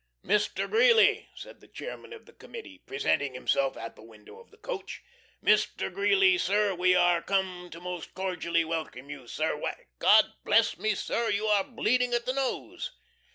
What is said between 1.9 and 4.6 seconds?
of the Committee, presenting himself at the window of the